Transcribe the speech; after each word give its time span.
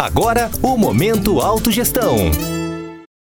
Agora, 0.00 0.48
o 0.62 0.76
Momento 0.76 1.40
Autogestão. 1.40 2.14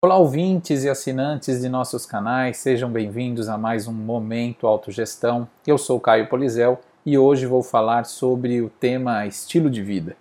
Olá, 0.01 0.17
ouvintes 0.17 0.85
e 0.85 0.89
assinantes 0.89 1.61
de 1.61 1.69
nossos 1.69 2.07
canais, 2.07 2.59
sejam 2.59 2.89
bem-vindos 2.89 3.49
a 3.49 3.59
mais 3.59 3.89
um 3.89 3.93
Momento 3.93 4.69
Autogestão. 4.69 5.49
Eu 5.67 5.77
sou 5.77 5.99
Caio 5.99 6.29
Polizel 6.29 6.81
e 7.05 7.19
hoje 7.19 7.45
vou 7.45 7.65
falar 7.65 8.05
sobre 8.05 8.63
o 8.63 8.69
tema 8.69 9.27
estilo 9.27 9.69
de 9.69 9.83
vida. 9.83 10.17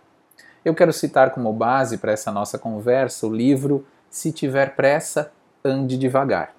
Eu 0.66 0.74
quero 0.74 0.92
citar 0.92 1.30
como 1.30 1.54
base 1.54 2.00
para 2.00 2.14
essa 2.14 2.32
nossa 2.32 2.58
conversa 2.58 3.28
o 3.28 3.32
livro 3.32 3.86
Se 4.10 4.32
Tiver 4.32 4.76
Pressa, 4.76 5.32
Ande 5.64 6.00
Devagar. 6.00 6.56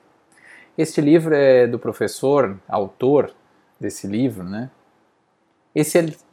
Este 0.79 1.01
livro 1.01 1.35
é 1.35 1.67
do 1.67 1.81
professor, 1.81 2.57
autor 2.69 3.35
desse 3.81 4.07
livro, 4.07 4.45
né? 4.45 4.71
Esse 5.75 5.99
é 5.99 6.30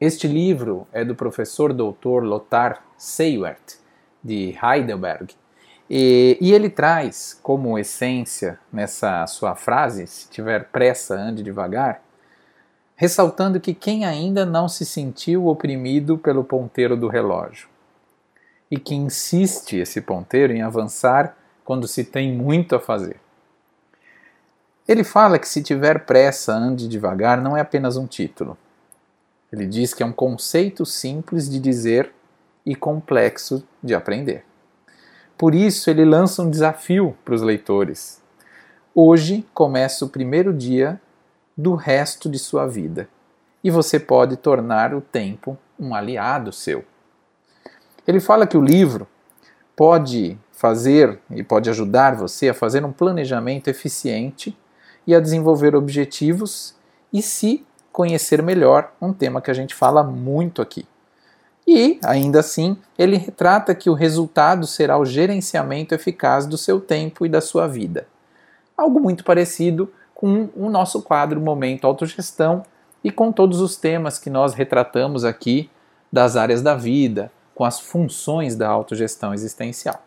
este 0.00 0.28
livro 0.28 0.86
é 0.92 1.02
do 1.02 1.14
professor 1.14 1.72
doutor 1.72 2.22
Lothar 2.22 2.82
Seiwert, 2.98 3.78
de 4.22 4.54
Heidelberg, 4.62 5.34
e, 5.88 6.36
e, 6.40 6.52
ele 6.52 6.68
traz 6.68 7.38
como 7.42 7.78
essência 7.78 8.58
nessa 8.72 9.24
sua 9.28 9.54
frase, 9.54 10.06
se 10.06 10.28
tiver 10.28 10.64
pressa, 10.70 11.14
ande 11.14 11.44
devagar, 11.44 12.02
ressaltando 12.96 13.60
que 13.60 13.72
quem 13.72 14.04
ainda 14.04 14.44
não 14.44 14.68
se 14.68 14.84
sentiu 14.84 15.46
oprimido 15.46 16.18
pelo 16.18 16.42
ponteiro 16.42 16.96
do 16.96 17.06
relógio 17.06 17.68
e 18.68 18.80
que 18.80 18.96
insiste 18.96 19.76
esse 19.76 20.00
ponteiro 20.00 20.52
em 20.52 20.60
avançar 20.60 21.36
quando 21.64 21.86
se 21.86 22.02
tem 22.02 22.32
muito 22.32 22.74
a 22.74 22.80
fazer. 22.80 23.20
Ele 24.88 25.04
fala 25.04 25.38
que 25.38 25.48
se 25.48 25.62
tiver 25.62 26.04
pressa, 26.04 26.52
ande 26.52 26.88
devagar 26.88 27.40
não 27.40 27.56
é 27.56 27.60
apenas 27.60 27.96
um 27.96 28.06
título 28.06 28.58
ele 29.52 29.66
diz 29.66 29.94
que 29.94 30.02
é 30.02 30.06
um 30.06 30.12
conceito 30.12 30.84
simples 30.84 31.48
de 31.48 31.58
dizer 31.58 32.12
e 32.64 32.74
complexo 32.74 33.66
de 33.82 33.94
aprender. 33.94 34.44
Por 35.38 35.54
isso, 35.54 35.90
ele 35.90 36.04
lança 36.04 36.42
um 36.42 36.50
desafio 36.50 37.16
para 37.24 37.34
os 37.34 37.42
leitores. 37.42 38.22
Hoje 38.94 39.46
começa 39.52 40.04
o 40.04 40.08
primeiro 40.08 40.52
dia 40.52 41.00
do 41.56 41.74
resto 41.74 42.28
de 42.28 42.38
sua 42.38 42.66
vida 42.66 43.08
e 43.62 43.70
você 43.70 44.00
pode 44.00 44.36
tornar 44.36 44.94
o 44.94 45.00
tempo 45.00 45.58
um 45.78 45.94
aliado 45.94 46.52
seu. 46.52 46.84
Ele 48.06 48.20
fala 48.20 48.46
que 48.46 48.56
o 48.56 48.64
livro 48.64 49.06
pode 49.74 50.38
fazer 50.52 51.20
e 51.30 51.42
pode 51.42 51.68
ajudar 51.68 52.16
você 52.16 52.48
a 52.48 52.54
fazer 52.54 52.84
um 52.84 52.92
planejamento 52.92 53.68
eficiente 53.68 54.56
e 55.06 55.14
a 55.14 55.20
desenvolver 55.20 55.74
objetivos 55.76 56.74
e 57.12 57.20
se 57.20 57.66
conhecer 57.96 58.42
melhor 58.42 58.92
um 59.00 59.10
tema 59.10 59.40
que 59.40 59.50
a 59.50 59.54
gente 59.54 59.74
fala 59.74 60.02
muito 60.02 60.60
aqui. 60.60 60.86
E, 61.66 61.98
ainda 62.04 62.40
assim, 62.40 62.76
ele 62.98 63.16
retrata 63.16 63.74
que 63.74 63.88
o 63.88 63.94
resultado 63.94 64.66
será 64.66 64.98
o 64.98 65.06
gerenciamento 65.06 65.94
eficaz 65.94 66.44
do 66.44 66.58
seu 66.58 66.78
tempo 66.78 67.24
e 67.24 67.28
da 67.30 67.40
sua 67.40 67.66
vida. 67.66 68.06
Algo 68.76 69.00
muito 69.00 69.24
parecido 69.24 69.90
com 70.14 70.50
o 70.54 70.68
nosso 70.68 71.00
quadro 71.00 71.40
Momento 71.40 71.86
Autogestão 71.86 72.66
e 73.02 73.10
com 73.10 73.32
todos 73.32 73.62
os 73.62 73.78
temas 73.78 74.18
que 74.18 74.28
nós 74.28 74.52
retratamos 74.52 75.24
aqui 75.24 75.70
das 76.12 76.36
áreas 76.36 76.60
da 76.60 76.74
vida, 76.74 77.32
com 77.54 77.64
as 77.64 77.80
funções 77.80 78.54
da 78.54 78.68
autogestão 78.68 79.32
existencial. 79.32 80.04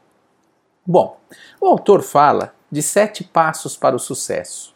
Bom, 0.85 1.19
o 1.59 1.65
autor 1.65 2.03
fala 2.03 2.53
de 2.71 2.83
sete 2.83 3.23
passos 3.23 3.75
para 3.75 3.95
o 3.95 3.99
sucesso. 3.99 4.75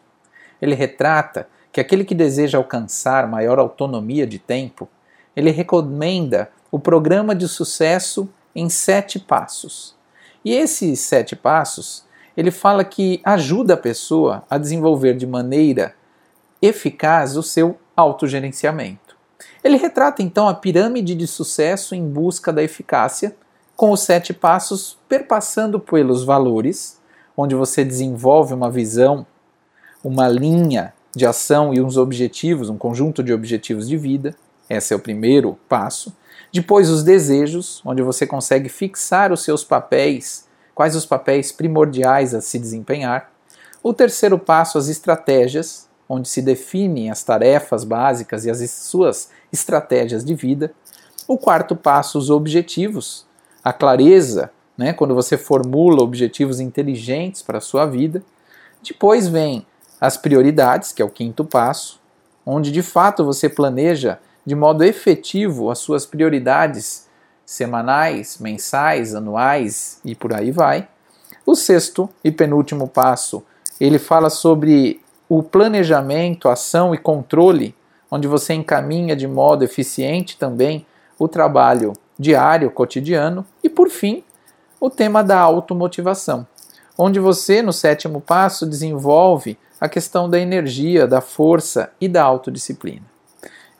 Ele 0.60 0.74
retrata 0.74 1.46
que 1.74 1.80
aquele 1.80 2.04
que 2.04 2.14
deseja 2.14 2.56
alcançar 2.56 3.26
maior 3.26 3.58
autonomia 3.58 4.24
de 4.24 4.38
tempo, 4.38 4.88
ele 5.34 5.50
recomenda 5.50 6.48
o 6.70 6.78
programa 6.78 7.34
de 7.34 7.48
sucesso 7.48 8.28
em 8.54 8.68
sete 8.68 9.18
passos. 9.18 9.92
E 10.44 10.54
esses 10.54 11.00
sete 11.00 11.34
passos, 11.34 12.04
ele 12.36 12.52
fala 12.52 12.84
que 12.84 13.20
ajuda 13.24 13.74
a 13.74 13.76
pessoa 13.76 14.44
a 14.48 14.56
desenvolver 14.56 15.16
de 15.16 15.26
maneira 15.26 15.96
eficaz 16.62 17.36
o 17.36 17.42
seu 17.42 17.76
autogerenciamento. 17.96 19.16
Ele 19.64 19.76
retrata 19.76 20.22
então 20.22 20.46
a 20.46 20.54
pirâmide 20.54 21.12
de 21.12 21.26
sucesso 21.26 21.96
em 21.96 22.08
busca 22.08 22.52
da 22.52 22.62
eficácia, 22.62 23.34
com 23.74 23.90
os 23.90 24.02
sete 24.02 24.32
passos 24.32 24.96
perpassando 25.08 25.80
pelos 25.80 26.22
valores, 26.22 27.00
onde 27.36 27.56
você 27.56 27.84
desenvolve 27.84 28.54
uma 28.54 28.70
visão, 28.70 29.26
uma 30.04 30.28
linha 30.28 30.94
de 31.14 31.26
ação 31.26 31.72
e 31.72 31.80
uns 31.80 31.96
objetivos, 31.96 32.68
um 32.68 32.76
conjunto 32.76 33.22
de 33.22 33.32
objetivos 33.32 33.88
de 33.88 33.96
vida. 33.96 34.34
Esse 34.68 34.92
é 34.92 34.96
o 34.96 35.00
primeiro 35.00 35.58
passo. 35.68 36.14
Depois, 36.52 36.88
os 36.88 37.02
desejos, 37.02 37.82
onde 37.84 38.02
você 38.02 38.26
consegue 38.26 38.68
fixar 38.68 39.32
os 39.32 39.42
seus 39.42 39.64
papéis, 39.64 40.46
quais 40.74 40.96
os 40.96 41.06
papéis 41.06 41.52
primordiais 41.52 42.34
a 42.34 42.40
se 42.40 42.58
desempenhar. 42.58 43.30
O 43.82 43.92
terceiro 43.92 44.38
passo, 44.38 44.78
as 44.78 44.88
estratégias, 44.88 45.88
onde 46.08 46.28
se 46.28 46.42
definem 46.42 47.10
as 47.10 47.22
tarefas 47.22 47.84
básicas 47.84 48.44
e 48.44 48.50
as 48.50 48.70
suas 48.70 49.30
estratégias 49.52 50.24
de 50.24 50.34
vida. 50.34 50.72
O 51.26 51.38
quarto 51.38 51.74
passo, 51.74 52.18
os 52.18 52.30
objetivos, 52.30 53.26
a 53.62 53.72
clareza, 53.72 54.50
né, 54.76 54.92
quando 54.92 55.14
você 55.14 55.36
formula 55.36 56.02
objetivos 56.02 56.60
inteligentes 56.60 57.42
para 57.42 57.58
a 57.58 57.62
sua 57.62 57.86
vida. 57.86 58.22
Depois 58.82 59.28
vem 59.28 59.66
as 60.04 60.18
prioridades, 60.18 60.92
que 60.92 61.00
é 61.00 61.04
o 61.04 61.10
quinto 61.10 61.44
passo, 61.44 61.98
onde 62.44 62.70
de 62.70 62.82
fato 62.82 63.24
você 63.24 63.48
planeja 63.48 64.18
de 64.44 64.54
modo 64.54 64.84
efetivo 64.84 65.70
as 65.70 65.78
suas 65.78 66.04
prioridades 66.04 67.08
semanais, 67.46 68.36
mensais, 68.38 69.14
anuais 69.14 70.00
e 70.04 70.14
por 70.14 70.34
aí 70.34 70.50
vai. 70.50 70.86
O 71.46 71.54
sexto 71.54 72.08
e 72.22 72.30
penúltimo 72.30 72.86
passo, 72.86 73.42
ele 73.80 73.98
fala 73.98 74.28
sobre 74.28 75.00
o 75.26 75.42
planejamento, 75.42 76.50
ação 76.50 76.94
e 76.94 76.98
controle, 76.98 77.74
onde 78.10 78.28
você 78.28 78.52
encaminha 78.52 79.16
de 79.16 79.26
modo 79.26 79.64
eficiente 79.64 80.36
também 80.36 80.86
o 81.18 81.26
trabalho 81.26 81.94
diário, 82.18 82.70
cotidiano, 82.70 83.44
e 83.62 83.70
por 83.70 83.88
fim, 83.88 84.22
o 84.78 84.90
tema 84.90 85.24
da 85.24 85.40
automotivação, 85.40 86.46
onde 86.96 87.18
você, 87.18 87.62
no 87.62 87.72
sétimo 87.72 88.20
passo, 88.20 88.66
desenvolve 88.66 89.58
a 89.80 89.88
questão 89.88 90.28
da 90.28 90.38
energia, 90.38 91.06
da 91.06 91.20
força 91.20 91.90
e 92.00 92.08
da 92.08 92.22
autodisciplina. 92.22 93.02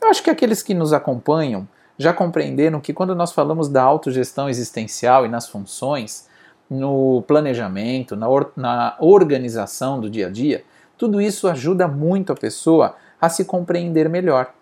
Eu 0.03 0.09
acho 0.09 0.23
que 0.23 0.31
aqueles 0.31 0.63
que 0.63 0.75
nos 0.75 0.93
acompanham 0.93 1.67
já 1.97 2.13
compreenderam 2.13 2.81
que 2.81 2.93
quando 2.93 3.15
nós 3.15 3.33
falamos 3.33 3.69
da 3.69 3.83
autogestão 3.83 4.49
existencial 4.49 5.25
e 5.25 5.29
nas 5.29 5.49
funções, 5.49 6.29
no 6.69 7.23
planejamento, 7.23 8.17
na, 8.17 8.29
or 8.29 8.53
na 8.57 8.97
organização 8.99 10.01
do 10.01 10.11
dia 10.11 10.27
a 10.27 10.31
dia, 10.31 10.65
tudo 10.99 11.21
isso 11.21 11.49
ajuda 11.49 11.87
muito 11.87 12.33
a 12.33 12.37
pessoa 12.37 12.97
a 13.21 13.29
se 13.29 13.45
compreender 13.45 14.09
melhor. 14.09 14.53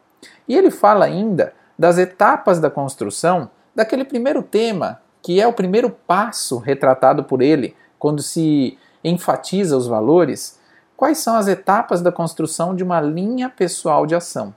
E 0.47 0.57
ele 0.57 0.71
fala 0.71 1.07
ainda 1.07 1.53
das 1.79 1.99
etapas 1.99 2.61
da 2.61 2.71
construção 2.71 3.51
daquele 3.75 4.05
primeiro 4.05 4.43
tema, 4.43 5.01
que 5.23 5.41
é 5.41 5.47
o 5.47 5.53
primeiro 5.53 5.91
passo 5.91 6.59
retratado 6.59 7.25
por 7.25 7.41
ele 7.43 7.75
quando 8.03 8.21
se 8.21 8.77
enfatiza 9.05 9.77
os 9.77 9.87
valores, 9.87 10.59
quais 10.97 11.19
são 11.19 11.37
as 11.37 11.47
etapas 11.47 12.03
da 12.03 12.11
construção 12.11 12.75
de 12.75 12.83
uma 12.83 13.01
linha 13.01 13.49
pessoal 13.49 14.07
de 14.07 14.15
ação, 14.17 14.53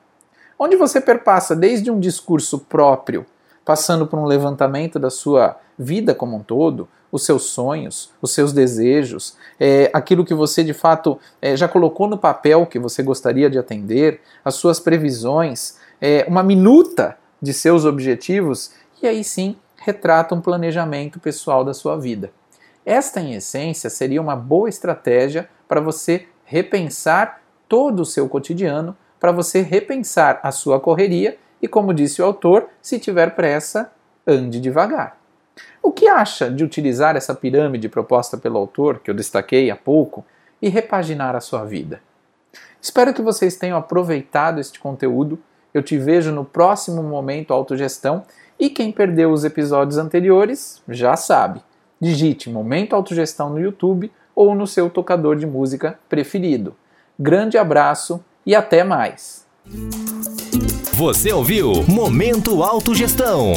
onde 0.57 0.75
você 0.75 0.99
perpassa 0.99 1.55
desde 1.55 1.91
um 1.91 1.99
discurso 1.99 2.57
próprio, 2.57 3.23
passando 3.63 4.07
por 4.07 4.17
um 4.17 4.25
levantamento 4.25 4.97
da 4.97 5.11
sua 5.11 5.59
vida 5.77 6.15
como 6.15 6.37
um 6.37 6.41
todo, 6.41 6.87
os 7.11 7.23
seus 7.23 7.43
sonhos, 7.43 8.11
os 8.19 8.33
seus 8.33 8.51
desejos, 8.51 9.37
é, 9.59 9.91
aquilo 9.93 10.25
que 10.25 10.33
você 10.33 10.63
de 10.63 10.73
fato 10.73 11.19
é, 11.39 11.55
já 11.55 11.67
colocou 11.67 12.07
no 12.07 12.17
papel 12.17 12.65
que 12.65 12.79
você 12.79 13.03
gostaria 13.03 13.47
de 13.47 13.59
atender, 13.59 14.21
as 14.43 14.55
suas 14.55 14.79
previsões, 14.79 15.77
é, 16.01 16.25
uma 16.27 16.41
minuta 16.41 17.15
de 17.39 17.53
seus 17.53 17.85
objetivos 17.85 18.71
e 19.03 19.07
aí 19.07 19.23
sim 19.23 19.55
retrata 19.77 20.33
um 20.33 20.41
planejamento 20.41 21.19
pessoal 21.19 21.63
da 21.63 21.75
sua 21.75 21.95
vida. 21.95 22.31
Esta, 22.85 23.19
em 23.19 23.33
essência, 23.33 23.89
seria 23.89 24.21
uma 24.21 24.35
boa 24.35 24.69
estratégia 24.69 25.49
para 25.67 25.81
você 25.81 26.27
repensar 26.43 27.41
todo 27.67 28.01
o 28.01 28.05
seu 28.05 28.29
cotidiano, 28.29 28.95
para 29.19 29.31
você 29.31 29.61
repensar 29.61 30.39
a 30.43 30.51
sua 30.51 30.79
correria 30.79 31.37
e, 31.59 31.67
como 31.67 31.93
disse 31.93 32.21
o 32.21 32.25
autor, 32.25 32.69
se 32.81 32.99
tiver 32.99 33.33
pressa, 33.33 33.91
ande 34.27 34.59
devagar. 34.59 35.17
O 35.81 35.91
que 35.91 36.07
acha 36.07 36.51
de 36.51 36.63
utilizar 36.63 37.15
essa 37.15 37.33
pirâmide 37.33 37.89
proposta 37.89 38.37
pelo 38.37 38.57
autor, 38.59 38.99
que 38.99 39.09
eu 39.09 39.15
destaquei 39.15 39.71
há 39.71 39.75
pouco, 39.75 40.23
e 40.61 40.69
repaginar 40.69 41.35
a 41.35 41.41
sua 41.41 41.63
vida? 41.63 42.01
Espero 42.79 43.13
que 43.13 43.21
vocês 43.21 43.55
tenham 43.55 43.77
aproveitado 43.77 44.59
este 44.59 44.79
conteúdo. 44.79 45.39
Eu 45.73 45.81
te 45.81 45.97
vejo 45.97 46.31
no 46.31 46.45
próximo 46.45 47.01
Momento 47.01 47.51
Autogestão 47.51 48.23
e 48.59 48.69
quem 48.69 48.91
perdeu 48.91 49.31
os 49.31 49.43
episódios 49.43 49.97
anteriores 49.97 50.83
já 50.87 51.15
sabe. 51.15 51.61
Digite 51.99 52.49
Momento 52.49 52.95
Autogestão 52.95 53.49
no 53.49 53.59
YouTube 53.59 54.11
ou 54.35 54.53
no 54.53 54.67
seu 54.67 54.89
tocador 54.89 55.35
de 55.35 55.45
música 55.45 55.97
preferido. 56.09 56.75
Grande 57.17 57.57
abraço 57.57 58.23
e 58.45 58.53
até 58.53 58.83
mais. 58.83 59.45
Você 60.93 61.31
ouviu 61.31 61.83
Momento 61.87 62.63
Autogestão. 62.63 63.53